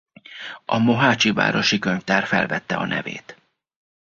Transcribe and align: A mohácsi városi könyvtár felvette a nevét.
A 0.65 0.77
mohácsi 0.77 1.31
városi 1.31 1.79
könyvtár 1.79 2.23
felvette 2.25 2.75
a 2.75 2.85
nevét. 2.85 3.41